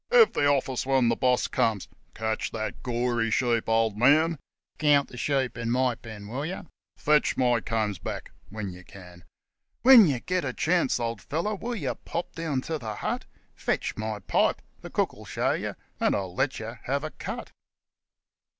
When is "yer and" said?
15.53-16.15